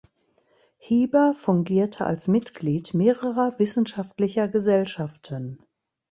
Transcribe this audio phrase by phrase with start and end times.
[0.79, 5.59] Hieber fungierte als Mitglied mehrerer wissenschaftlicher Gesellschaften.